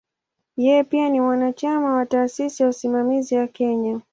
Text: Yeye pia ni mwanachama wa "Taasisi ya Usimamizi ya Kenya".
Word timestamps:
Yeye 0.57 0.83
pia 0.83 1.09
ni 1.09 1.19
mwanachama 1.21 1.93
wa 1.93 2.05
"Taasisi 2.05 2.63
ya 2.63 2.69
Usimamizi 2.69 3.35
ya 3.35 3.47
Kenya". 3.47 4.01